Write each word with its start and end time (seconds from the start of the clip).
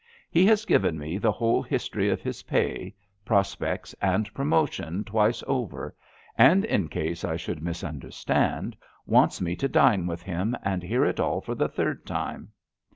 He 0.31 0.47
has 0.47 0.65
given 0.65 0.97
me 0.97 1.19
the 1.19 1.31
whole 1.31 1.61
history 1.61 2.09
of 2.09 2.23
his 2.23 2.41
pay, 2.41 2.95
prospects 3.23 3.93
and 4.01 4.33
promotion 4.33 5.03
twice 5.03 5.43
over, 5.45 5.95
and 6.35 6.65
in 6.65 6.87
case 6.87 7.23
I 7.23 7.35
should 7.35 7.61
misunderstand 7.61 8.75
wants 9.05 9.41
me 9.41 9.55
to 9.57 9.67
dine 9.67 10.07
with 10.07 10.23
him 10.23 10.57
and 10.63 10.81
hear 10.81 11.05
it 11.05 11.19
all 11.19 11.39
for 11.39 11.53
the 11.53 11.69
third 11.69 12.07
time. 12.07 12.49